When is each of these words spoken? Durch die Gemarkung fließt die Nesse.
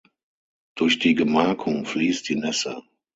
Durch 0.73 0.97
die 0.97 1.13
Gemarkung 1.13 1.85
fließt 1.85 2.27
die 2.27 2.35
Nesse. 2.35 2.81